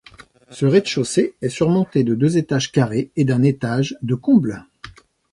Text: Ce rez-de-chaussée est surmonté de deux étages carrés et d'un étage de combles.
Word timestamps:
Ce 0.49 0.65
rez-de-chaussée 0.65 1.35
est 1.43 1.49
surmonté 1.49 2.03
de 2.03 2.15
deux 2.15 2.35
étages 2.35 2.71
carrés 2.71 3.11
et 3.15 3.23
d'un 3.23 3.43
étage 3.43 3.95
de 4.01 4.15
combles. 4.15 4.65